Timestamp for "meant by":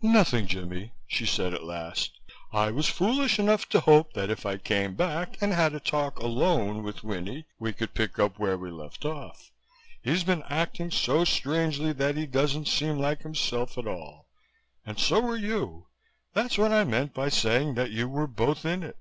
16.84-17.28